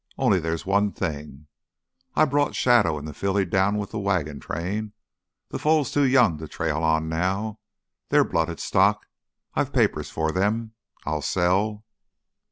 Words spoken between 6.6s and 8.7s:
on now. They're blooded